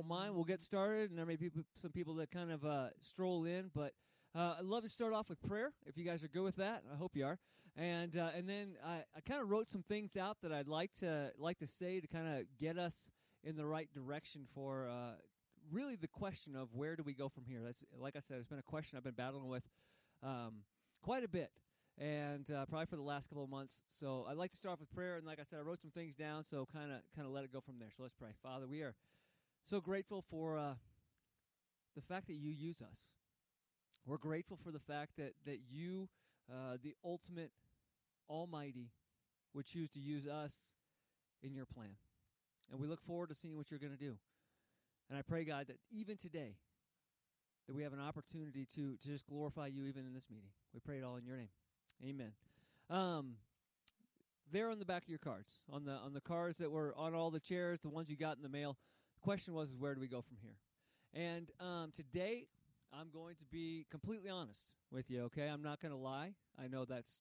[0.00, 1.50] don't mind, we'll get started, and there may be
[1.80, 3.92] some people that kind of uh, stroll in, but
[4.34, 6.84] uh, I'd love to start off with prayer, if you guys are good with that.
[6.90, 7.38] I hope you are.
[7.76, 10.90] And uh, and then I, I kind of wrote some things out that I'd like
[11.00, 12.94] to like to say to kind of get us
[13.44, 15.12] in the right direction for uh,
[15.70, 17.60] really the question of where do we go from here.
[17.62, 19.64] That's like I said, it's been a question I've been battling with
[20.22, 20.62] um,
[21.02, 21.50] quite a bit
[21.98, 23.82] and uh, probably for the last couple of months.
[24.00, 25.90] So I'd like to start off with prayer, and like I said, I wrote some
[25.90, 27.90] things down, so kind of kind of let it go from there.
[27.94, 28.30] So let's pray.
[28.42, 28.94] Father, we are
[29.68, 30.74] so grateful for uh,
[31.94, 32.98] the fact that you use us.
[34.06, 36.08] We're grateful for the fact that that you,
[36.50, 37.50] uh, the ultimate
[38.28, 38.90] Almighty,
[39.54, 40.52] would choose to use us
[41.42, 41.96] in your plan,
[42.70, 44.16] and we look forward to seeing what you're going to do.
[45.08, 46.54] And I pray, God, that even today,
[47.66, 50.50] that we have an opportunity to to just glorify you even in this meeting.
[50.72, 51.50] We pray it all in your name.
[52.04, 52.32] Amen.
[52.88, 53.34] Um,
[54.52, 57.14] there on the back of your cards, on the on the cards that were on
[57.14, 58.76] all the chairs, the ones you got in the mail.
[59.20, 60.56] The question was, is where do we go from here?
[61.12, 62.46] And um, today,
[62.90, 65.24] I'm going to be completely honest with you.
[65.24, 66.32] Okay, I'm not going to lie.
[66.58, 67.12] I know that's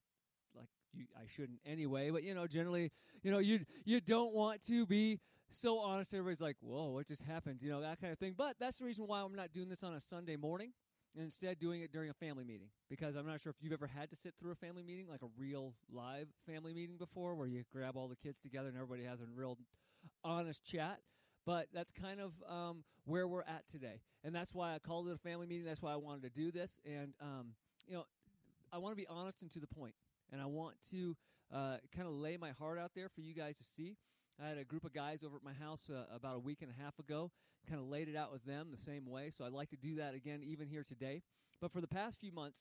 [0.55, 2.91] like you, I shouldn't anyway, but you know, generally,
[3.21, 5.19] you know, you you don't want to be
[5.49, 6.13] so honest.
[6.13, 8.33] Everybody's like, "Whoa, what just happened?" You know, that kind of thing.
[8.37, 10.71] But that's the reason why I'm not doing this on a Sunday morning
[11.15, 13.87] and instead doing it during a family meeting because I'm not sure if you've ever
[13.87, 17.47] had to sit through a family meeting, like a real live family meeting before, where
[17.47, 19.57] you grab all the kids together and everybody has a real
[20.23, 20.99] honest chat.
[21.49, 25.15] But that's kind of um, where we're at today, and that's why I called it
[25.15, 25.65] a family meeting.
[25.65, 27.53] That's why I wanted to do this, and um,
[27.87, 28.03] you know,
[28.71, 29.95] I want to be honest and to the point,
[30.31, 31.17] and I want to
[31.51, 33.97] uh, kind of lay my heart out there for you guys to see.
[34.39, 36.69] I had a group of guys over at my house uh, about a week and
[36.69, 37.31] a half ago,
[37.67, 39.31] kind of laid it out with them the same way.
[39.35, 41.23] So I'd like to do that again, even here today.
[41.59, 42.59] But for the past few months,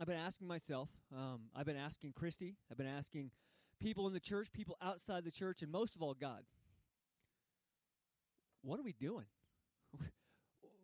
[0.00, 3.32] I've been asking myself, um, I've been asking Christy, I've been asking
[3.80, 6.44] people in the church, people outside the church, and most of all, God,
[8.62, 9.26] what are we doing?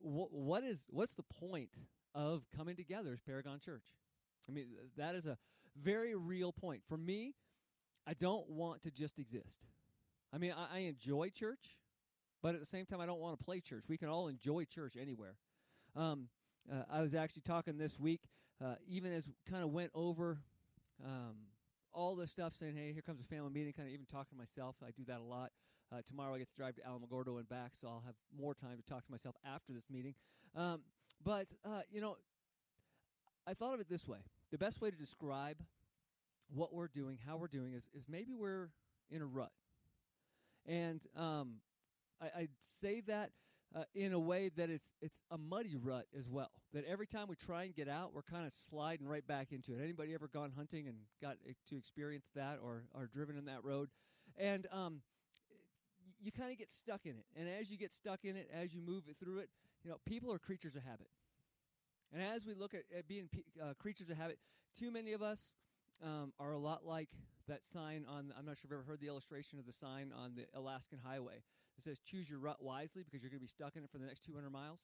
[0.02, 1.70] what is what's the point
[2.14, 3.84] of coming together as Paragon Church?
[4.48, 4.66] I mean,
[4.96, 5.38] that is a
[5.80, 7.34] very real point for me.
[8.06, 9.66] I don't want to just exist.
[10.32, 11.76] I mean, I, I enjoy church,
[12.42, 13.84] but at the same time, I don't want to play church.
[13.88, 15.36] We can all enjoy church anywhere.
[15.94, 16.28] Um,
[16.70, 18.22] uh, I was actually talking this week,
[18.64, 20.38] uh, even as kind of went over
[21.04, 21.36] um,
[21.92, 24.36] all this stuff, saying, "Hey, here comes a family meeting." Kind of even talking to
[24.36, 24.76] myself.
[24.82, 25.50] I do that a lot.
[25.92, 28.78] Uh, tomorrow, I get to drive to Alamogordo and back, so I'll have more time
[28.78, 30.14] to talk to myself after this meeting.
[30.56, 30.80] Um,
[31.22, 32.16] but uh, you know,
[33.46, 34.18] I thought of it this way:
[34.50, 35.58] the best way to describe
[36.48, 38.70] what we're doing, how we're doing, is is maybe we're
[39.10, 39.52] in a rut.
[40.66, 41.56] And um,
[42.22, 42.48] I, I
[42.80, 43.30] say that
[43.76, 46.52] uh, in a way that it's it's a muddy rut as well.
[46.72, 49.74] That every time we try and get out, we're kind of sliding right back into
[49.74, 49.82] it.
[49.82, 51.36] Anybody ever gone hunting and got
[51.68, 53.90] to experience that, or or driven in that road?
[54.38, 55.02] And um,
[56.22, 57.26] you kind of get stuck in it.
[57.36, 59.50] And as you get stuck in it, as you move it through it,
[59.84, 61.08] you know, people are creatures of habit.
[62.12, 63.28] And as we look at, at being
[63.60, 64.38] uh, creatures of habit,
[64.78, 65.40] too many of us
[66.02, 67.08] um, are a lot like
[67.48, 70.12] that sign on, I'm not sure if you've ever heard the illustration of the sign
[70.16, 71.42] on the Alaskan Highway
[71.76, 73.98] that says, choose your rut wisely because you're going to be stuck in it for
[73.98, 74.80] the next 200 miles.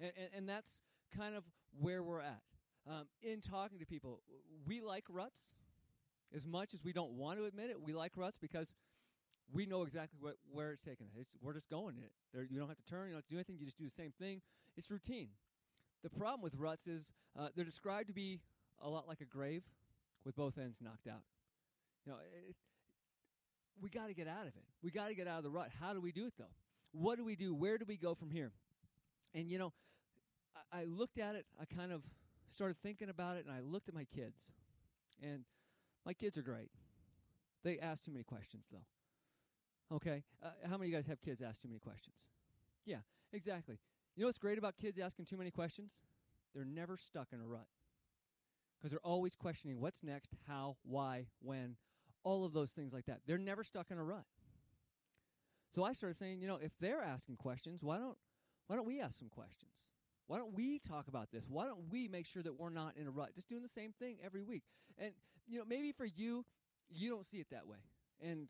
[0.00, 0.80] And, and, and that's
[1.16, 1.44] kind of
[1.78, 2.42] where we're at.
[2.88, 4.20] Um, in talking to people,
[4.66, 5.40] we like ruts
[6.34, 7.80] as much as we don't want to admit it.
[7.80, 8.72] We like ruts because
[9.52, 11.26] we know exactly what, where it's taking us.
[11.40, 12.12] we're just going in it.
[12.32, 13.84] There, you don't have to turn, you don't have to do anything, you just do
[13.84, 14.40] the same thing.
[14.76, 15.28] It's routine.
[16.02, 18.40] The problem with ruts is uh, they're described to be
[18.82, 19.62] a lot like a grave
[20.24, 21.22] with both ends knocked out.
[22.04, 22.18] You know,
[22.48, 22.56] it,
[23.80, 24.64] we got to get out of it.
[24.82, 25.68] We got to get out of the rut.
[25.80, 26.44] How do we do it though?
[26.92, 27.54] What do we do?
[27.54, 28.52] Where do we go from here?
[29.34, 29.72] And you know,
[30.72, 31.46] I, I looked at it.
[31.60, 32.02] I kind of
[32.52, 34.36] started thinking about it, and I looked at my kids.
[35.22, 35.44] And
[36.04, 36.70] my kids are great.
[37.62, 38.84] They ask too many questions though.
[39.92, 42.16] Okay, uh, how many of you guys have kids ask too many questions?
[42.86, 42.98] Yeah,
[43.32, 43.78] exactly.
[44.16, 45.92] You know what's great about kids asking too many questions?
[46.54, 47.66] They're never stuck in a rut
[48.78, 51.76] because they're always questioning what's next, how, why, when,
[52.24, 53.20] all of those things like that.
[53.26, 54.24] They're never stuck in a rut.
[55.74, 58.16] So I started saying, you know, if they're asking questions, why don't
[58.68, 59.72] why don't we ask some questions?
[60.26, 61.44] Why don't we talk about this?
[61.48, 63.92] Why don't we make sure that we're not in a rut, just doing the same
[63.98, 64.62] thing every week?
[64.98, 65.12] And
[65.46, 66.44] you know, maybe for you,
[66.88, 67.78] you don't see it that way.
[68.22, 68.48] And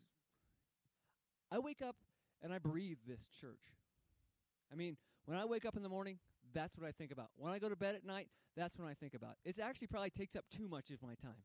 [1.52, 1.96] I wake up
[2.42, 3.74] and I breathe this church.
[4.72, 4.96] I mean,
[5.26, 6.18] when I wake up in the morning,
[6.54, 7.28] that's what I think about.
[7.36, 9.36] When I go to bed at night, that's when I think about.
[9.44, 11.42] It actually probably takes up too much of my time.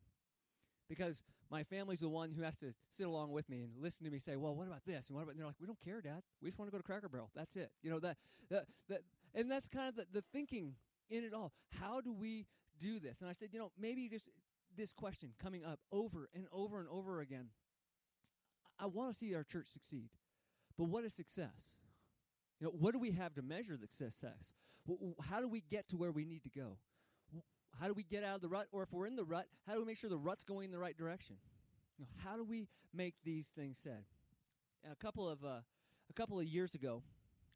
[0.88, 4.10] Because my family's the one who has to sit along with me and listen to
[4.10, 5.32] me say, "Well, what about this?" and what about?
[5.32, 6.22] And they're like, "We don't care, Dad.
[6.40, 7.30] We just want to go to Cracker Barrel.
[7.34, 8.16] That's it." You know that
[8.48, 9.02] that that,
[9.34, 10.74] and that's kind of the, the thinking
[11.10, 11.52] in it all.
[11.78, 12.46] How do we
[12.80, 13.20] do this?
[13.20, 14.30] And I said, you know, maybe just
[14.76, 17.48] this question coming up over and over and over again.
[18.78, 20.10] I want to see our church succeed,
[20.76, 21.74] but what is success?
[22.60, 24.54] You know, what do we have to measure the success?
[25.22, 26.78] How do we get to where we need to go?
[27.78, 28.66] How do we get out of the rut?
[28.72, 30.70] Or if we're in the rut, how do we make sure the rut's going in
[30.70, 31.36] the right direction?
[31.98, 34.04] You know, how do we make these things said?
[34.90, 35.60] A couple of uh,
[36.10, 37.02] a couple of years ago,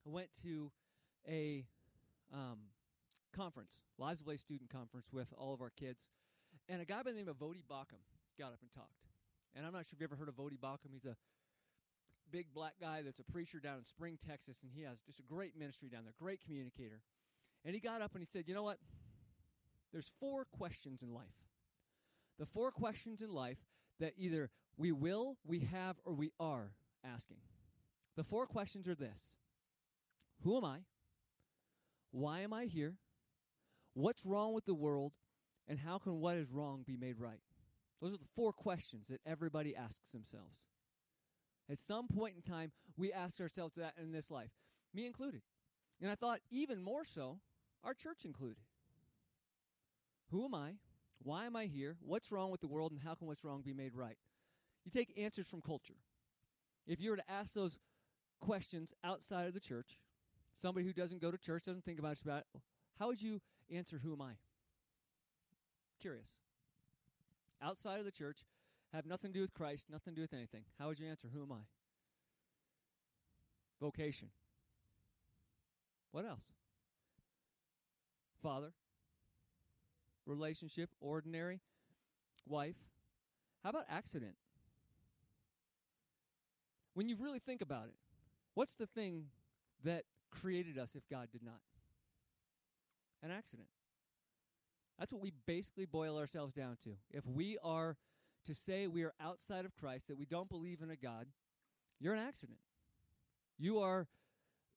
[0.06, 0.70] I went to
[1.28, 1.64] a
[2.32, 2.58] um,
[3.34, 6.00] conference, Lives of Way student conference, with all of our kids,
[6.68, 8.02] and a guy by the name of Voddie Baucham
[8.38, 9.01] got up and talked.
[9.54, 10.92] And I'm not sure if you ever heard of Voddie Baucham.
[10.92, 11.16] He's a
[12.30, 15.22] big black guy that's a preacher down in Spring, Texas, and he has just a
[15.22, 17.00] great ministry down there, great communicator.
[17.64, 18.78] And he got up and he said, You know what?
[19.92, 21.26] There's four questions in life.
[22.38, 23.58] The four questions in life
[24.00, 26.72] that either we will, we have, or we are
[27.04, 27.36] asking.
[28.16, 29.20] The four questions are this
[30.42, 30.78] Who am I?
[32.10, 32.94] Why am I here?
[33.94, 35.12] What's wrong with the world?
[35.68, 37.40] And how can what is wrong be made right?
[38.02, 40.56] Those are the four questions that everybody asks themselves.
[41.70, 44.50] At some point in time, we ask ourselves that in this life,
[44.92, 45.42] me included.
[46.00, 47.38] And I thought, even more so,
[47.84, 48.64] our church included.
[50.32, 50.72] Who am I?
[51.22, 51.96] Why am I here?
[52.00, 52.90] What's wrong with the world?
[52.90, 54.16] And how can what's wrong be made right?
[54.84, 55.94] You take answers from culture.
[56.88, 57.78] If you were to ask those
[58.40, 60.00] questions outside of the church,
[60.60, 62.44] somebody who doesn't go to church, doesn't think about it,
[62.98, 63.40] how would you
[63.70, 64.32] answer, Who am I?
[66.00, 66.41] Curious.
[67.62, 68.38] Outside of the church,
[68.92, 70.64] have nothing to do with Christ, nothing to do with anything.
[70.78, 71.64] How would you answer, Who am I?
[73.80, 74.28] Vocation.
[76.12, 76.44] What else?
[78.42, 78.72] Father.
[80.26, 80.90] Relationship.
[81.00, 81.60] Ordinary.
[82.46, 82.76] Wife.
[83.62, 84.34] How about accident?
[86.94, 87.94] When you really think about it,
[88.54, 89.26] what's the thing
[89.84, 91.60] that created us if God did not?
[93.22, 93.68] An accident.
[94.98, 96.90] That's what we basically boil ourselves down to.
[97.10, 97.96] If we are
[98.46, 101.26] to say we are outside of Christ, that we don't believe in a God,
[102.00, 102.58] you're an accident.
[103.58, 104.08] You are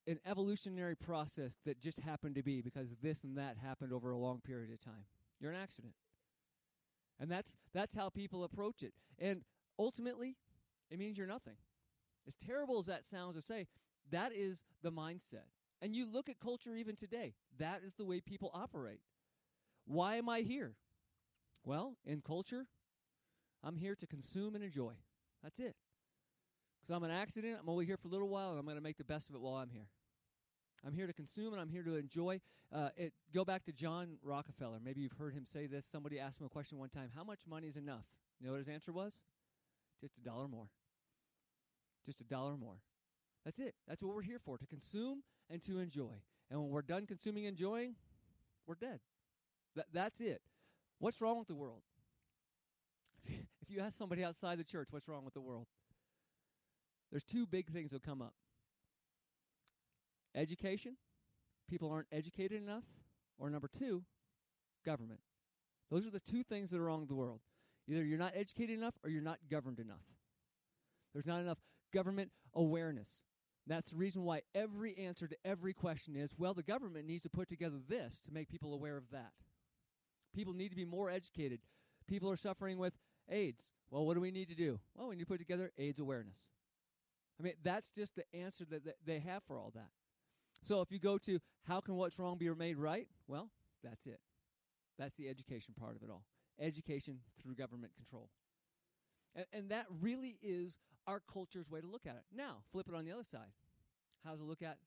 [0.07, 4.17] an evolutionary process that just happened to be because this and that happened over a
[4.17, 5.05] long period of time.
[5.39, 5.93] You're an accident.
[7.19, 8.93] And that's that's how people approach it.
[9.19, 9.41] And
[9.79, 10.35] ultimately,
[10.91, 11.55] it means you're nothing.
[12.27, 13.67] As terrible as that sounds to say,
[14.11, 15.47] that is the mindset.
[15.81, 19.01] And you look at culture even today, that is the way people operate.
[19.85, 20.73] Why am I here?
[21.63, 22.67] Well, in culture,
[23.63, 24.93] I'm here to consume and enjoy.
[25.43, 25.75] That's it.
[26.81, 28.83] Because I'm an accident, I'm only here for a little while, and I'm going to
[28.83, 29.87] make the best of it while I'm here.
[30.85, 32.39] I'm here to consume and I'm here to enjoy.
[32.71, 34.77] Uh, it, go back to John Rockefeller.
[34.83, 35.85] Maybe you've heard him say this.
[35.91, 38.05] Somebody asked him a question one time How much money is enough?
[38.39, 39.13] You know what his answer was?
[39.99, 40.67] Just a dollar more.
[42.05, 42.75] Just a dollar more.
[43.45, 43.73] That's it.
[43.87, 46.21] That's what we're here for to consume and to enjoy.
[46.51, 47.95] And when we're done consuming and enjoying,
[48.67, 48.99] we're dead.
[49.75, 50.41] That, that's it.
[50.99, 51.81] What's wrong with the world?
[53.67, 55.65] If you ask somebody outside the church, what's wrong with the world?
[57.09, 58.35] There's two big things that come up
[60.35, 60.97] education,
[61.67, 62.83] people aren't educated enough,
[63.39, 64.03] or number two,
[64.85, 65.19] government.
[65.89, 67.39] Those are the two things that are wrong with the world.
[67.87, 70.03] Either you're not educated enough or you're not governed enough.
[71.13, 71.59] There's not enough
[71.93, 73.21] government awareness.
[73.67, 77.29] That's the reason why every answer to every question is well, the government needs to
[77.29, 79.31] put together this to make people aware of that.
[80.35, 81.59] People need to be more educated.
[82.07, 82.93] People are suffering with
[83.29, 83.65] AIDS.
[83.89, 84.79] Well, what do we need to do?
[84.95, 86.37] Well, we need to put together AIDS awareness.
[87.39, 89.89] I mean, that's just the answer that they have for all that.
[90.63, 93.07] So if you go to how can what's wrong be made right?
[93.27, 93.49] Well,
[93.83, 94.19] that's it.
[94.97, 96.23] That's the education part of it all.
[96.59, 98.29] Education through government control.
[99.35, 100.77] And, and that really is
[101.07, 102.23] our culture's way to look at it.
[102.35, 103.51] Now, flip it on the other side.
[104.23, 104.77] How does it look at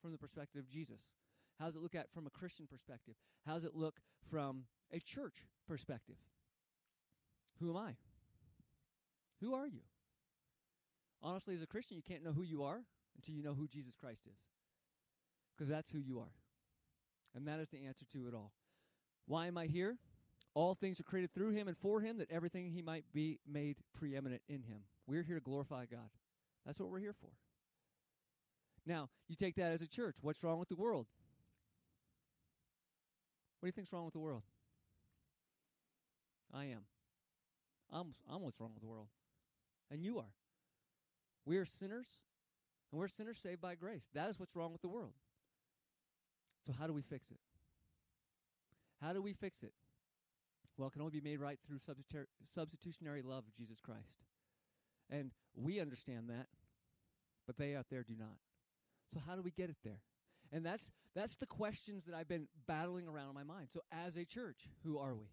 [0.00, 1.00] from the perspective of Jesus?
[1.58, 3.14] How does it look at from a Christian perspective?
[3.46, 5.34] How does it look from a church
[5.68, 6.16] perspective?
[7.60, 7.96] Who am I?
[9.40, 9.80] Who are you?
[11.22, 12.80] Honestly, as a Christian, you can't know who you are
[13.16, 14.38] until you know who Jesus Christ is.
[15.56, 16.32] Because that's who you are.
[17.34, 18.52] And that is the answer to it all.
[19.26, 19.96] Why am I here?
[20.54, 23.76] All things are created through him and for him, that everything he might be made
[23.98, 24.80] preeminent in him.
[25.06, 26.10] We're here to glorify God.
[26.66, 27.30] That's what we're here for.
[28.86, 30.16] Now, you take that as a church.
[30.22, 31.06] What's wrong with the world?
[33.60, 34.42] What do you think's wrong with the world?
[36.54, 36.82] I am.
[37.92, 39.08] I'm, I'm what's wrong with the world.
[39.90, 40.32] And you are.
[41.44, 42.06] We are sinners,
[42.92, 44.04] and we're sinners saved by grace.
[44.14, 45.12] That is what's wrong with the world.
[46.66, 47.38] So, how do we fix it?
[49.00, 49.72] How do we fix it?
[50.76, 51.78] Well, it can only be made right through
[52.54, 54.16] substitutionary love of Jesus Christ.
[55.10, 56.46] And we understand that,
[57.46, 58.38] but they out there do not.
[59.12, 60.00] So, how do we get it there?
[60.52, 63.68] And that's, that's the questions that I've been battling around in my mind.
[63.72, 65.26] So, as a church, who are we?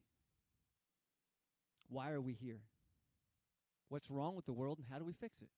[1.89, 2.62] Why are we here?
[3.89, 5.50] What's wrong with the world, and how do we fix it?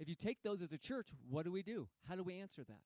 [0.00, 1.86] if you take those as a church, what do we do?
[2.08, 2.82] How do we answer that?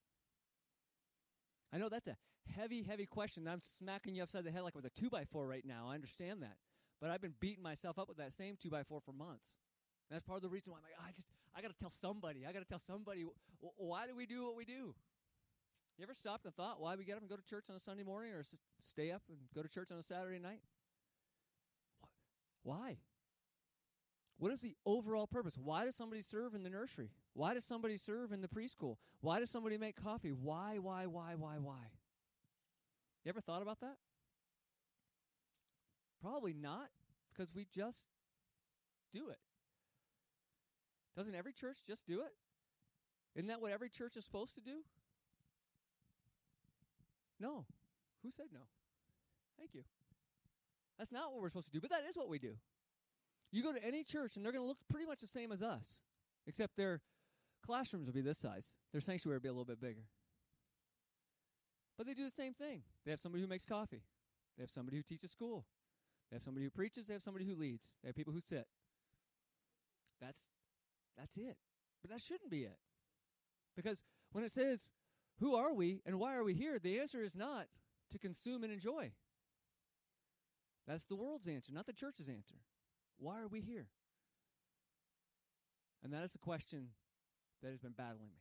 [1.73, 2.17] I know that's a
[2.55, 3.49] heavy, heavy question.
[3.49, 5.87] I'm smacking you upside the head like with a two by four right now.
[5.89, 6.57] I understand that.
[7.01, 9.57] But I've been beating myself up with that same two by four for months.
[10.11, 11.79] And that's part of the reason why I'm like, ah, I just, I got to
[11.79, 12.45] tell somebody.
[12.47, 13.25] I got to tell somebody,
[13.61, 14.95] why do we do what we do?
[15.97, 17.81] You ever stopped and thought why we get up and go to church on a
[17.81, 18.45] Sunday morning or
[18.79, 20.61] stay up and go to church on a Saturday night?
[22.63, 22.99] Why?
[24.39, 25.55] What is the overall purpose?
[25.57, 27.11] Why does somebody serve in the nursery?
[27.35, 28.97] Why does somebody serve in the preschool?
[29.21, 30.31] Why does somebody make coffee?
[30.31, 31.91] Why, why, why, why, why?
[33.25, 33.97] You ever thought about that?
[36.23, 36.89] Probably not,
[37.33, 38.01] because we just
[39.13, 39.39] do it.
[41.17, 42.33] Doesn't every church just do it?
[43.35, 44.85] Isn't that what every church is supposed to do?
[47.41, 47.65] No.
[48.23, 48.61] Who said no?
[49.59, 49.83] Thank you.
[50.99, 52.55] That's not what we're supposed to do, but that is what we do.
[53.53, 55.63] You go to any church and they're going to look pretty much the same as
[55.63, 56.03] us,
[56.47, 57.01] except their
[57.65, 58.67] classrooms will be this size.
[58.93, 60.05] Their sanctuary will be a little bit bigger.
[61.97, 62.83] But they do the same thing.
[63.05, 64.03] They have somebody who makes coffee.
[64.57, 65.67] They have somebody who teaches school.
[66.31, 67.07] They have somebody who preaches.
[67.07, 67.89] They have somebody who leads.
[68.03, 68.67] They have people who sit.
[70.21, 70.51] That's
[71.17, 71.57] that's it.
[72.03, 72.79] But that shouldn't be it.
[73.77, 74.03] Because
[74.33, 74.91] when it says,
[75.41, 77.67] "Who are we and why are we here?" the answer is not
[78.11, 79.13] to consume and enjoy.
[80.89, 82.57] That's the world's answer, not the church's answer.
[83.19, 83.87] Why are we here?
[86.03, 86.89] And that is a question
[87.63, 88.41] that has been battling me.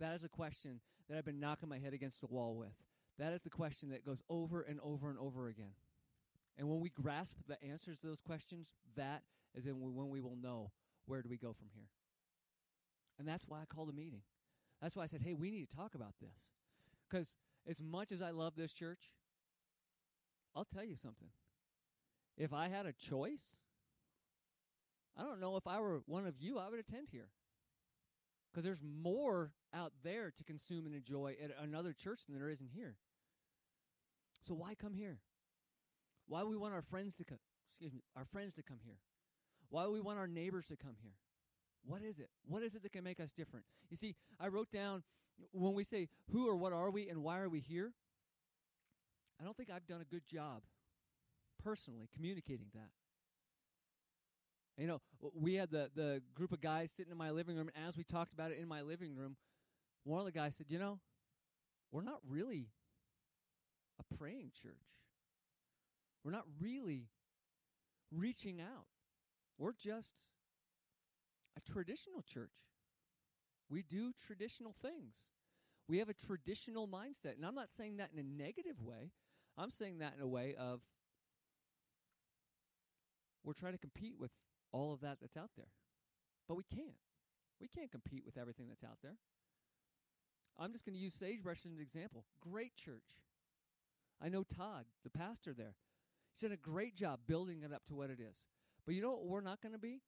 [0.00, 2.74] That is a question that I've been knocking my head against the wall with.
[3.18, 5.74] That is the question that goes over and over and over again.
[6.58, 9.22] And when we grasp the answers to those questions, that
[9.54, 10.72] is when we will know
[11.06, 11.88] where do we go from here.
[13.18, 14.22] And that's why I called a meeting.
[14.82, 16.48] That's why I said, hey, we need to talk about this.
[17.08, 17.34] Because
[17.68, 19.12] as much as I love this church,
[20.56, 21.28] I'll tell you something.
[22.40, 23.54] If I had a choice,
[25.14, 27.28] I don't know if I were one of you, I would attend here.
[28.50, 32.62] Because there's more out there to consume and enjoy at another church than there is
[32.62, 32.96] in here.
[34.40, 35.18] So why come here?
[36.28, 37.38] Why we want our friends to come
[37.72, 38.96] excuse me, our friends to come here?
[39.68, 41.12] Why we want our neighbors to come here?
[41.84, 42.30] What is it?
[42.46, 43.66] What is it that can make us different?
[43.90, 45.02] You see, I wrote down
[45.52, 47.92] when we say who or what are we and why are we here?
[49.38, 50.62] I don't think I've done a good job
[51.62, 52.90] personally communicating that.
[54.76, 55.00] You know,
[55.34, 58.04] we had the, the group of guys sitting in my living room, and as we
[58.04, 59.36] talked about it in my living room,
[60.04, 60.98] one of the guys said, You know,
[61.92, 62.68] we're not really
[63.98, 64.72] a praying church.
[66.24, 67.08] We're not really
[68.10, 68.86] reaching out.
[69.58, 70.14] We're just
[71.56, 72.50] a traditional church.
[73.68, 75.14] We do traditional things.
[75.88, 77.36] We have a traditional mindset.
[77.36, 79.10] And I'm not saying that in a negative way.
[79.58, 80.80] I'm saying that in a way of
[83.44, 84.30] we're trying to compete with
[84.72, 85.68] all of that that's out there.
[86.48, 86.98] But we can't.
[87.60, 89.16] We can't compete with everything that's out there.
[90.58, 92.24] I'm just going to use Sagebrush as an example.
[92.40, 93.16] Great church.
[94.22, 95.74] I know Todd, the pastor there.
[96.32, 98.36] He's done a great job building it up to what it is.
[98.86, 100.00] But you know what we're not going to be?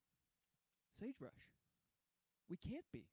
[0.99, 1.31] Sagebrush.
[2.49, 3.07] We can't be.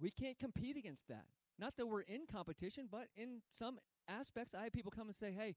[0.00, 1.24] We can't compete against that.
[1.58, 5.32] Not that we're in competition, but in some aspects, I have people come and say,
[5.36, 5.54] hey,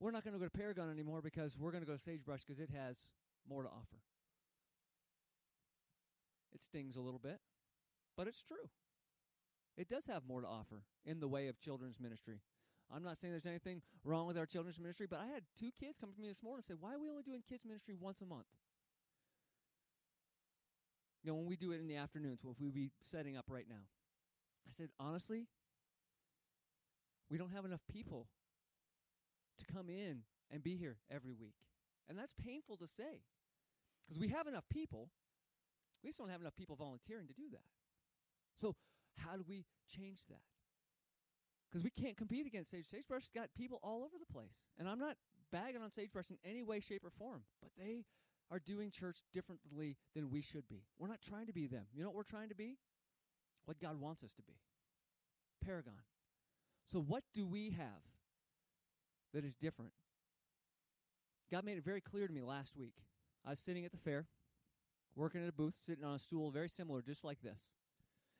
[0.00, 2.40] we're not going to go to Paragon anymore because we're going to go to Sagebrush
[2.46, 2.96] because it has
[3.48, 4.00] more to offer.
[6.54, 7.38] It stings a little bit,
[8.16, 8.68] but it's true.
[9.76, 12.40] It does have more to offer in the way of children's ministry.
[12.94, 15.98] I'm not saying there's anything wrong with our children's ministry, but I had two kids
[16.00, 18.20] come to me this morning and say, Why are we only doing kids' ministry once
[18.20, 18.46] a month?
[21.22, 23.66] You know, when we do it in the afternoons, what we be setting up right
[23.68, 23.82] now?
[24.68, 25.46] I said, honestly,
[27.28, 28.28] we don't have enough people
[29.58, 31.54] to come in and be here every week.
[32.08, 33.22] And that's painful to say.
[34.06, 35.10] Because we have enough people,
[36.02, 37.66] we just don't have enough people volunteering to do that.
[38.54, 38.74] So,
[39.16, 40.44] how do we change that?
[41.68, 42.86] Because we can't compete against Sage.
[42.88, 44.54] Sagebrush's got people all over the place.
[44.78, 45.16] And I'm not
[45.52, 48.04] bagging on Sagebrush in any way, shape, or form, but they
[48.50, 50.84] are doing church differently than we should be.
[50.98, 51.86] We're not trying to be them.
[51.92, 52.76] You know what we're trying to be?
[53.64, 54.54] What God wants us to be.
[55.64, 55.94] Paragon.
[56.86, 58.02] So, what do we have
[59.36, 59.92] that is different?
[61.52, 62.94] God made it very clear to me last week.
[63.46, 64.26] I was sitting at the fair,
[65.14, 67.58] working at a booth, sitting on a stool very similar, just like this.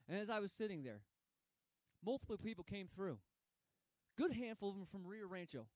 [0.09, 1.03] And as I was sitting there,
[2.05, 3.19] multiple people came through.
[4.17, 5.67] Good handful of them from Rio Rancho.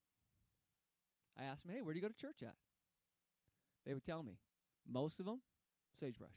[1.38, 2.54] I asked them, hey, where do you go to church at?
[3.84, 4.38] They would tell me.
[4.90, 5.42] Most of them,
[6.00, 6.30] sagebrush.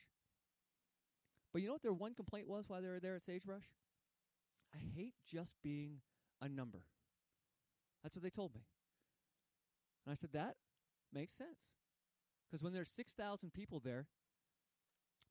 [1.53, 3.63] But you know what their one complaint was while they were there at sagebrush?
[4.75, 6.01] I hate just being
[6.41, 6.81] a number.
[8.03, 8.61] That's what they told me.
[10.05, 10.55] And I said, that
[11.13, 11.71] makes sense.
[12.49, 14.07] Because when there's 6,000 people there,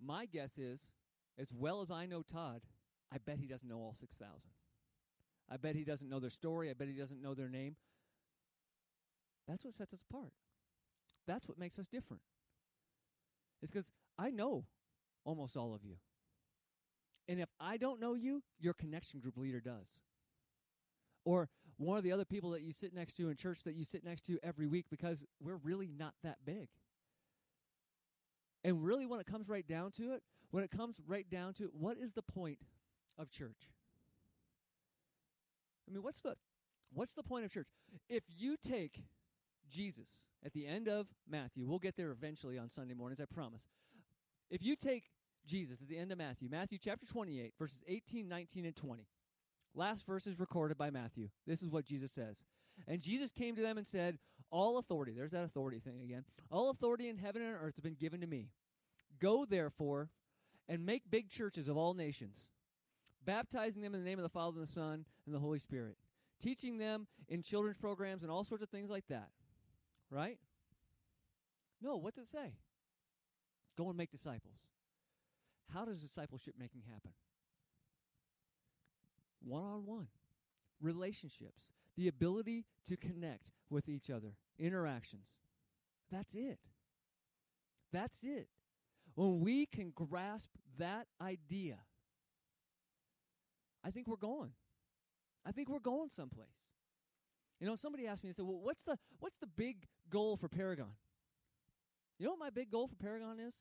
[0.00, 0.80] my guess is
[1.38, 2.62] as well as I know Todd,
[3.12, 4.32] I bet he doesn't know all 6,000.
[5.50, 6.70] I bet he doesn't know their story.
[6.70, 7.76] I bet he doesn't know their name.
[9.46, 10.32] That's what sets us apart.
[11.26, 12.22] That's what makes us different.
[13.62, 14.64] It's because I know
[15.24, 15.96] almost all of you.
[17.28, 19.86] And if I don't know you, your connection group leader does.
[21.24, 21.48] Or
[21.82, 24.04] one of the other people that you sit next to in church that you sit
[24.04, 26.68] next to every week because we're really not that big.
[28.64, 31.64] And really, when it comes right down to it, when it comes right down to
[31.64, 32.58] it, what is the point
[33.18, 33.70] of church?
[35.88, 36.36] I mean, what's the
[36.92, 37.66] what's the point of church?
[38.08, 39.02] If you take
[39.68, 40.06] Jesus
[40.44, 43.62] at the end of Matthew, we'll get there eventually on Sunday mornings, I promise.
[44.50, 45.04] If you take
[45.46, 49.06] Jesus at the end of Matthew, Matthew chapter 28, verses 18, 19, and 20.
[49.74, 51.28] Last verse is recorded by Matthew.
[51.46, 52.36] This is what Jesus says.
[52.86, 54.18] And Jesus came to them and said,
[54.50, 56.24] All authority, there's that authority thing again.
[56.50, 58.48] All authority in heaven and earth has been given to me.
[59.20, 60.10] Go therefore
[60.68, 62.36] and make big churches of all nations,
[63.24, 65.96] baptizing them in the name of the Father and the Son and the Holy Spirit,
[66.40, 69.28] teaching them in children's programs and all sorts of things like that.
[70.10, 70.38] Right?
[71.80, 72.54] No, what's it say?
[73.76, 74.66] Go and make disciples.
[75.72, 77.12] How does discipleship making happen?
[79.44, 80.06] One on one,
[80.80, 81.62] relationships,
[81.96, 85.26] the ability to connect with each other, interactions.
[86.10, 86.58] That's it.
[87.92, 88.48] That's it.
[89.14, 91.78] When we can grasp that idea,
[93.84, 94.52] I think we're going.
[95.44, 96.46] I think we're going someplace.
[97.60, 100.48] You know, somebody asked me, they said, Well, what's the what's the big goal for
[100.48, 100.92] Paragon?
[102.18, 103.54] You know what my big goal for Paragon is?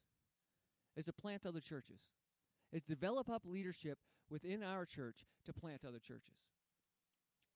[0.96, 2.02] Is to plant other churches.
[2.72, 3.98] Is develop up leadership
[4.32, 6.46] within our church to plant other churches.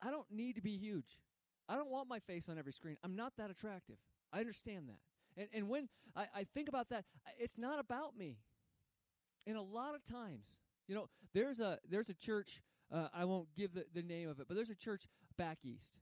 [0.02, 1.20] I don't need to be huge.
[1.68, 2.98] I don't want my face on every screen.
[3.04, 3.96] I'm not that attractive.
[4.32, 5.42] I understand that.
[5.42, 7.06] And, and when I, I think about that,
[7.40, 8.38] it's not about me.
[9.48, 10.48] And a lot of times,
[10.88, 12.62] you know, there's a there's a church.
[12.92, 15.94] Uh, I won't give the, the name of it, but there's a church back east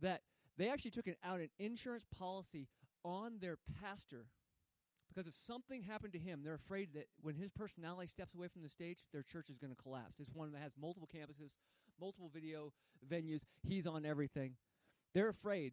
[0.00, 0.20] that
[0.56, 2.68] they actually took an, out an insurance policy
[3.04, 4.26] on their pastor
[5.12, 8.62] because if something happened to him, they're afraid that when his personality steps away from
[8.62, 10.20] the stage, their church is going to collapse.
[10.20, 11.50] It's one that has multiple campuses,
[12.00, 12.72] multiple video
[13.10, 13.40] venues.
[13.62, 14.54] He's on everything.
[15.14, 15.72] They're afraid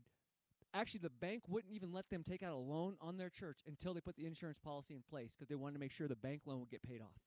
[0.73, 3.93] Actually, the bank wouldn't even let them take out a loan on their church until
[3.93, 6.41] they put the insurance policy in place because they wanted to make sure the bank
[6.45, 7.17] loan would get paid off.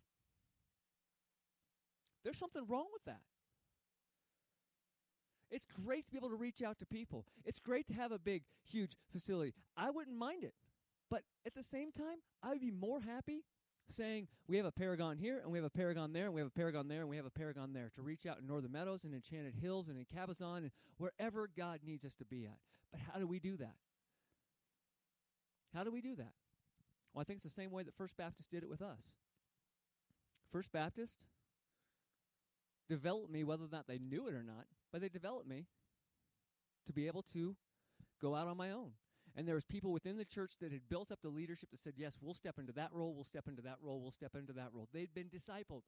[2.23, 3.23] There's something wrong with that.
[5.51, 7.25] It's great to be able to reach out to people.
[7.44, 9.55] It's great to have a big, huge facility.
[9.77, 10.55] I wouldn't mind it.
[11.11, 13.44] But at the same time, I would be more happy
[13.90, 16.46] saying we have a paragon here and we have a paragon there and we have
[16.46, 19.03] a paragon there and we have a paragon there to reach out in Northern Meadows
[19.05, 22.59] and Enchanted Hills and in Cabezon and wherever God needs us to be at.
[22.92, 23.75] But how do we do that?
[25.75, 26.33] How do we do that?
[27.12, 29.03] Well, I think it's the same way that First Baptist did it with us.
[30.53, 31.25] First Baptist
[32.88, 35.66] developed me, whether or not they knew it or not, but they developed me
[36.87, 37.55] to be able to
[38.20, 38.90] go out on my own.
[39.36, 41.94] And there was people within the church that had built up the leadership that said,
[41.96, 44.70] yes, we'll step into that role, we'll step into that role, we'll step into that
[44.72, 44.88] role.
[44.92, 45.82] They'd been discipled.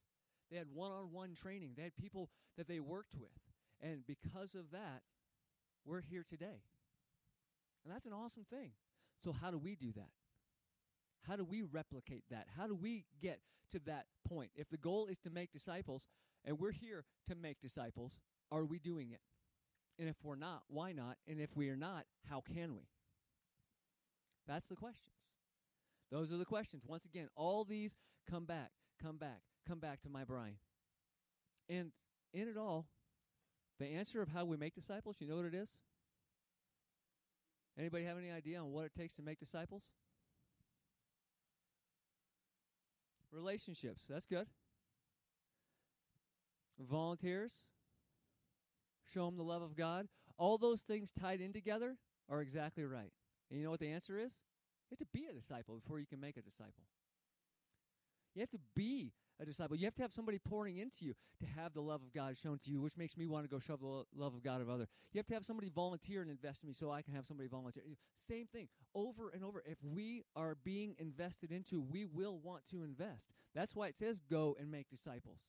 [0.49, 1.71] They had one-on-one training.
[1.75, 3.31] They had people that they worked with.
[3.81, 5.01] And because of that,
[5.85, 6.61] we're here today.
[7.83, 8.71] And that's an awesome thing.
[9.23, 10.09] So how do we do that?
[11.27, 12.47] How do we replicate that?
[12.57, 13.39] How do we get
[13.71, 14.51] to that point?
[14.55, 16.07] If the goal is to make disciples,
[16.45, 18.13] and we're here to make disciples,
[18.51, 19.21] are we doing it?
[19.99, 21.17] And if we're not, why not?
[21.27, 22.83] And if we are not, how can we?
[24.47, 25.15] That's the questions.
[26.11, 26.83] Those are the questions.
[26.85, 27.95] Once again, all these
[28.29, 30.57] come back, come back, come back to my Brian.
[31.69, 31.91] And
[32.33, 32.87] in it all,
[33.79, 35.69] the answer of how we make disciples, you know what it is?
[37.77, 39.83] Anybody have any idea on what it takes to make disciples?
[43.31, 44.03] Relationships.
[44.07, 44.45] That's good.
[46.79, 47.61] Volunteers.
[49.13, 50.07] Show them the love of God.
[50.37, 51.97] All those things tied in together
[52.29, 53.11] are exactly right.
[53.53, 54.31] And you know what the answer is?
[54.89, 56.85] You have to be a disciple before you can make a disciple.
[58.33, 59.75] You have to be a disciple.
[59.75, 62.57] You have to have somebody pouring into you to have the love of God shown
[62.65, 64.87] to you, which makes me want to go show the love of God of other.
[65.11, 67.47] You have to have somebody volunteer and invest in me so I can have somebody
[67.47, 67.83] volunteer.
[68.27, 69.61] Same thing over and over.
[69.67, 73.21] If we are being invested into, we will want to invest.
[73.53, 75.41] That's why it says go and make disciples.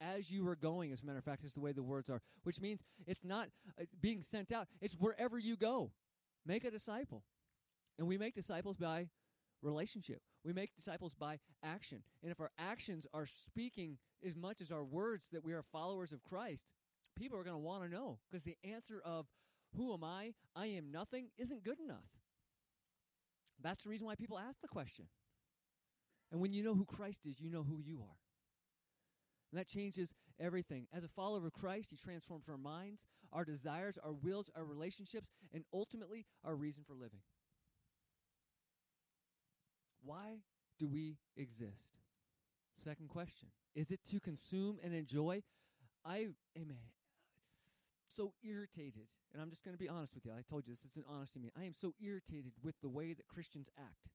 [0.00, 2.22] As you are going, as a matter of fact, is the way the words are,
[2.44, 5.90] which means it's not uh, being sent out, it's wherever you go.
[6.46, 7.24] Make a disciple.
[8.00, 9.08] And we make disciples by
[9.60, 10.22] relationship.
[10.42, 12.02] We make disciples by action.
[12.22, 16.10] And if our actions are speaking as much as our words that we are followers
[16.10, 16.64] of Christ,
[17.14, 19.26] people are going to want to know because the answer of,
[19.76, 20.32] Who am I?
[20.56, 22.08] I am nothing, isn't good enough.
[23.62, 25.04] That's the reason why people ask the question.
[26.32, 28.16] And when you know who Christ is, you know who you are.
[29.52, 30.86] And that changes everything.
[30.90, 35.28] As a follower of Christ, He transforms our minds, our desires, our wills, our relationships,
[35.52, 37.20] and ultimately our reason for living.
[40.04, 40.40] Why
[40.78, 41.98] do we exist?
[42.76, 45.42] Second question Is it to consume and enjoy?
[46.04, 46.72] I am
[48.16, 50.32] so irritated, and I'm just going to be honest with you.
[50.32, 51.60] I told you this is an honesty meeting.
[51.60, 54.08] I am so irritated with the way that Christians act.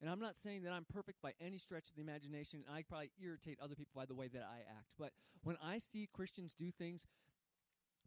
[0.00, 2.64] And I'm not saying that I'm perfect by any stretch of the imagination.
[2.66, 4.88] And I probably irritate other people by the way that I act.
[4.98, 7.06] But when I see Christians do things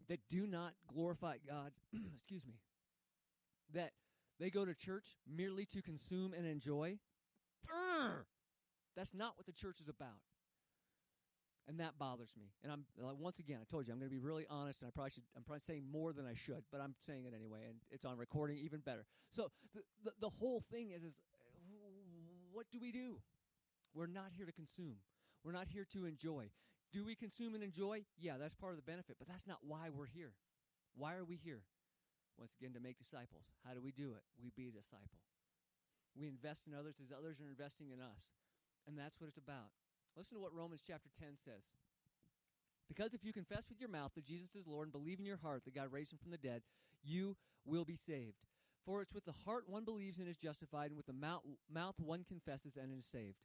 [0.09, 1.71] that do not glorify God,
[2.17, 2.55] excuse me,
[3.73, 3.91] that
[4.43, 6.97] they go to church merely to consume and enjoy,
[8.93, 10.19] that's not what the church is about.
[11.65, 12.51] And that bothers me.
[12.61, 12.83] And I'm
[13.21, 15.23] once again, I told you I'm going to be really honest, and I probably should.
[15.37, 18.17] I'm probably saying more than I should, but I'm saying it anyway, and it's on
[18.17, 19.05] recording, even better.
[19.31, 21.13] So the the, the whole thing is is
[22.51, 23.19] what do we do?
[23.95, 24.97] We're not here to consume.
[25.45, 26.49] We're not here to enjoy.
[26.91, 28.03] Do we consume and enjoy?
[28.19, 30.33] Yeah, that's part of the benefit, but that's not why we're here.
[30.97, 31.61] Why are we here?
[32.37, 33.45] Once again, to make disciples.
[33.65, 34.25] How do we do it?
[34.41, 35.21] We be a disciple.
[36.17, 38.21] We invest in others as others are investing in us.
[38.85, 39.73] And that's what it's about.
[40.17, 41.65] Listen to what Romans chapter 10 says.
[42.87, 45.41] Because if you confess with your mouth that Jesus is Lord and believe in your
[45.41, 46.61] heart that God raised him from the dead,
[47.03, 48.45] you will be saved.
[48.85, 51.41] For it's with the heart one believes and is justified, and with the mouth,
[51.71, 53.37] mouth one confesses and is saved.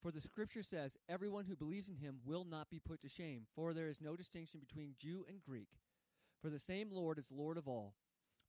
[0.00, 3.46] For the scripture says, Everyone who believes in him will not be put to shame,
[3.54, 5.68] for there is no distinction between Jew and Greek.
[6.40, 7.94] For the same Lord is Lord of all,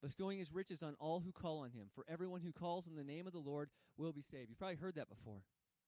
[0.02, 1.88] bestowing his riches on all who call on him.
[1.94, 4.50] For everyone who calls on the name of the Lord will be saved.
[4.50, 5.44] You've probably heard that before.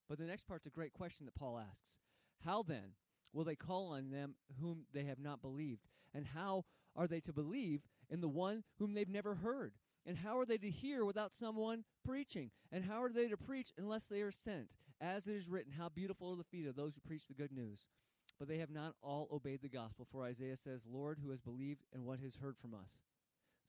[0.10, 1.95] But the next part's a great question that Paul asks
[2.43, 2.93] How then
[3.32, 5.88] will they call on them whom they have not believed?
[6.13, 9.73] And how are they to believe in the one whom they've never heard?
[10.06, 12.52] And how are they to hear without someone preaching?
[12.71, 14.76] And how are they to preach unless they are sent?
[14.99, 17.52] As it is written, How beautiful are the feet of those who preach the good
[17.52, 17.88] news.
[18.39, 20.08] But they have not all obeyed the gospel.
[20.12, 22.89] For Isaiah says, Lord, who has believed and what has heard from us?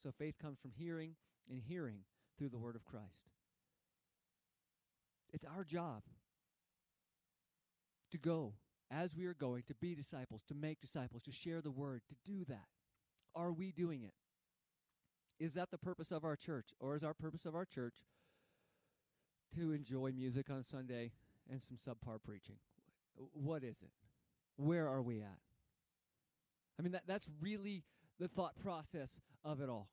[0.04, 1.14] So faith comes from hearing,
[1.50, 2.00] and hearing
[2.36, 3.30] through the word of Christ.
[5.32, 6.02] It's our job
[8.12, 8.52] to go
[8.90, 12.14] as we are going, to be disciples, to make disciples, to share the word, to
[12.30, 12.66] do that.
[13.34, 14.12] Are we doing it?
[15.42, 16.68] Is that the purpose of our church?
[16.78, 17.94] Or is our purpose of our church
[19.56, 21.12] to enjoy music on Sunday
[21.50, 22.56] and some subpar preaching?
[23.32, 23.90] What is it?
[24.56, 25.38] Where are we at?
[26.78, 27.84] I mean, that, that's really
[28.20, 29.88] the thought process of it all.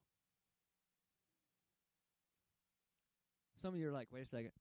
[3.62, 4.52] Some of you are like, wait a second.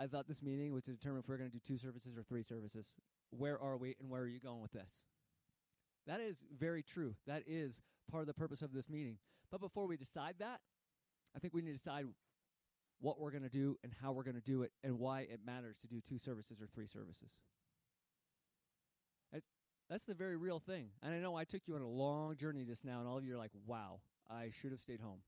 [0.00, 2.22] I thought this meeting was to determine if we're going to do two services or
[2.22, 2.86] three services.
[3.30, 5.04] Where are we and where are you going with this?
[6.06, 7.14] That is very true.
[7.26, 9.18] That is part of the purpose of this meeting.
[9.50, 10.60] But before we decide that,
[11.36, 12.06] I think we need to decide
[13.00, 15.40] what we're going to do and how we're going to do it and why it
[15.44, 17.30] matters to do two services or three services.
[19.88, 20.88] That's the very real thing.
[21.02, 23.24] And I know I took you on a long journey just now, and all of
[23.24, 24.00] you are like, wow,
[24.30, 25.20] I should have stayed home.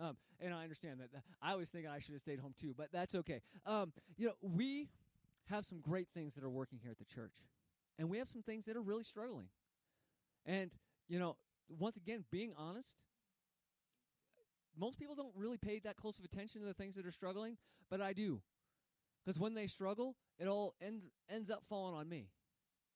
[0.00, 1.08] Um, and I understand that.
[1.42, 3.40] I was thinking I should have stayed home too, but that's okay.
[3.66, 4.88] Um, you know, we
[5.46, 7.32] have some great things that are working here at the church,
[7.98, 9.48] and we have some things that are really struggling.
[10.46, 10.70] And,
[11.08, 11.36] you know,
[11.68, 12.94] once again, being honest,
[14.78, 17.56] most people don't really pay that close of attention to the things that are struggling,
[17.90, 18.40] but I do.
[19.24, 22.28] Because when they struggle, it all end, ends up falling on me.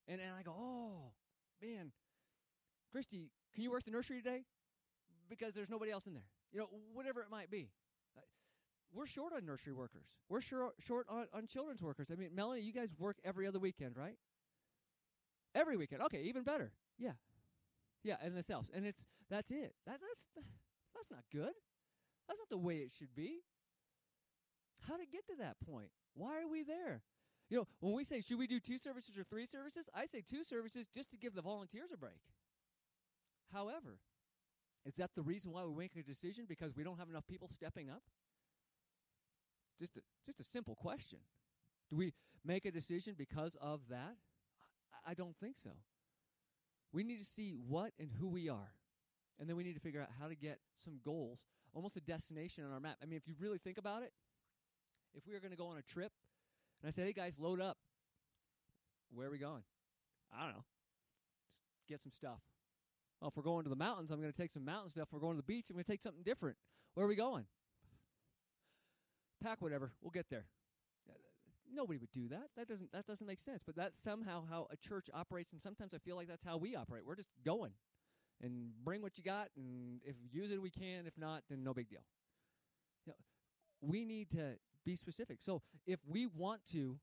[0.06, 1.12] And, and I go, oh,
[1.60, 1.90] man,
[2.92, 4.44] Christy, can you work the nursery today?
[5.28, 6.22] Because there's nobody else in there.
[6.52, 7.70] You know, whatever it might be.
[8.16, 8.20] Uh,
[8.92, 10.06] we're short on nursery workers.
[10.28, 12.10] We're short, short on, on children's workers.
[12.12, 14.16] I mean, Melanie, you guys work every other weekend, right?
[15.54, 16.02] Every weekend.
[16.02, 16.72] Okay, even better.
[16.98, 17.12] Yeah.
[18.04, 18.68] Yeah, and the selves.
[18.74, 19.74] And it's that's it.
[19.86, 20.26] That that's
[20.94, 21.52] that's not good.
[22.28, 23.40] That's not the way it should be.
[24.88, 25.90] How to get to that point?
[26.14, 27.02] Why are we there?
[27.48, 30.22] You know, when we say should we do two services or three services, I say
[30.22, 32.20] two services just to give the volunteers a break.
[33.52, 33.98] However,
[34.84, 37.48] is that the reason why we make a decision because we don't have enough people
[37.48, 38.02] stepping up?
[39.78, 41.18] Just a, just a simple question.
[41.90, 42.12] Do we
[42.44, 44.16] make a decision because of that?
[45.06, 45.70] I, I don't think so.
[46.92, 48.74] We need to see what and who we are.
[49.40, 52.64] And then we need to figure out how to get some goals, almost a destination
[52.64, 52.96] on our map.
[53.02, 54.12] I mean, if you really think about it,
[55.14, 56.12] if we were going to go on a trip
[56.82, 57.78] and I said, hey guys, load up,
[59.14, 59.62] where are we going?
[60.36, 60.64] I don't know.
[61.76, 62.40] Just get some stuff.
[63.22, 65.06] Well, if we're going to the mountains, I'm going to take some mountain stuff.
[65.06, 66.56] If we're going to the beach, I'm going to take something different.
[66.94, 67.44] Where are we going?
[69.40, 69.92] Pack whatever.
[70.02, 70.46] We'll get there.
[71.72, 72.48] Nobody would do that.
[72.56, 73.62] That doesn't that doesn't make sense.
[73.64, 76.74] But that's somehow how a church operates, and sometimes I feel like that's how we
[76.74, 77.06] operate.
[77.06, 77.70] We're just going
[78.42, 81.06] and bring what you got, and if use it, we can.
[81.06, 82.02] If not, then no big deal.
[83.06, 85.38] You know, we need to be specific.
[85.40, 86.98] So if we want to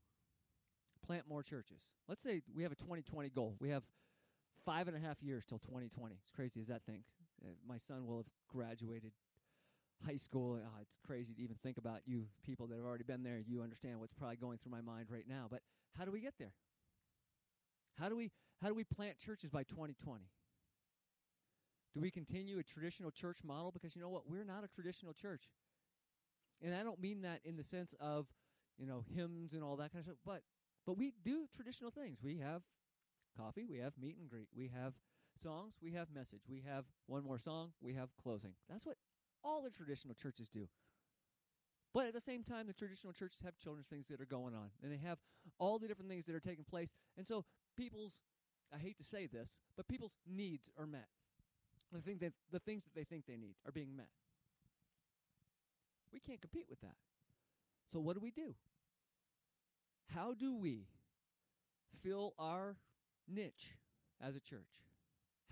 [1.05, 1.79] plant more churches.
[2.07, 3.55] Let's say we have a 2020 goal.
[3.59, 3.83] We have
[4.65, 6.15] five and a half years till 2020.
[6.21, 7.03] It's crazy as that thing.
[7.43, 9.11] Uh, my son will have graduated
[10.05, 10.59] high school.
[10.61, 13.39] Oh, it's crazy to even think about you people that have already been there.
[13.45, 15.47] You understand what's probably going through my mind right now.
[15.49, 15.61] But
[15.97, 16.53] how do we get there?
[17.97, 20.23] How do we how do we plant churches by 2020?
[21.93, 23.71] Do we continue a traditional church model?
[23.71, 24.29] Because you know what?
[24.29, 25.49] We're not a traditional church.
[26.61, 28.27] And I don't mean that in the sense of,
[28.77, 30.43] you know, hymns and all that kind of stuff, but
[30.85, 32.19] but we do traditional things.
[32.23, 32.61] We have
[33.37, 34.93] coffee, we have meet and greet, we have
[35.41, 38.51] songs, we have message, we have one more song, we have closing.
[38.69, 38.97] That's what
[39.43, 40.67] all the traditional churches do.
[41.93, 44.69] But at the same time, the traditional churches have children's things that are going on,
[44.83, 45.17] and they have
[45.57, 46.89] all the different things that are taking place.
[47.17, 47.45] And so
[47.77, 48.13] people's,
[48.73, 51.07] I hate to say this, but people's needs are met.
[51.91, 54.09] The, thing that, the things that they think they need are being met.
[56.13, 56.95] We can't compete with that.
[57.91, 58.53] So what do we do?
[60.13, 60.85] How do we
[62.03, 62.75] fill our
[63.29, 63.75] niche
[64.21, 64.83] as a church?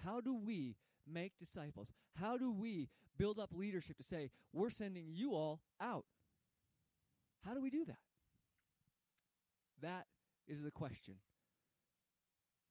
[0.03, 0.75] How do we
[1.11, 1.91] make disciples?
[2.19, 6.05] How do we build up leadership to say, we're sending you all out?
[7.45, 7.97] How do we do that?
[9.81, 10.05] That
[10.47, 11.15] is the question.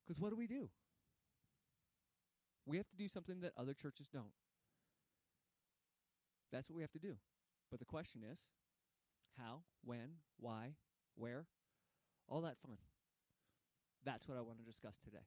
[0.07, 0.69] Because what do we do?
[2.65, 4.33] We have to do something that other churches don't.
[6.53, 7.15] That's what we have to do.
[7.71, 8.39] But the question is
[9.39, 10.75] how, when, why,
[11.17, 11.47] where?
[12.29, 12.79] All that fun.
[14.07, 15.27] That's what I want to discuss today.